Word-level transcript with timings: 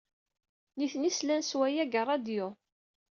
Nitni 0.77 1.11
slan 1.17 1.43
s 1.49 1.51
waya 1.57 1.83
deg 1.85 1.95
ṛṛadyu. 2.03 2.47